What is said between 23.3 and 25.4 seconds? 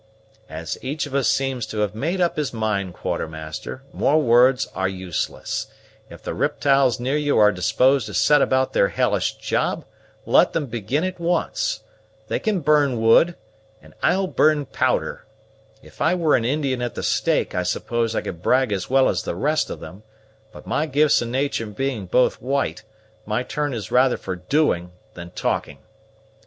turn is rather for doing than